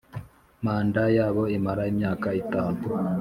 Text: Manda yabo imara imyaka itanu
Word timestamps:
Manda 0.65 1.03
yabo 1.17 1.43
imara 1.57 1.83
imyaka 1.91 2.27
itanu 2.41 2.79